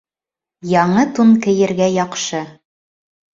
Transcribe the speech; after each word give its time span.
Яңы 0.71 1.03
тун 1.19 1.33
кейергә 1.43 1.91
яҡшы 1.97 2.41